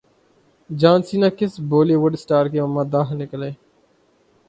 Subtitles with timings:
[0.69, 3.51] جان Cena کس Bollywood star کے مداح نکلے